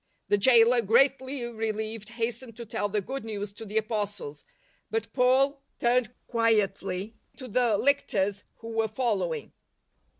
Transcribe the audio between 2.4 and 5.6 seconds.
to tell the good news to the Apostles, but Paul I i,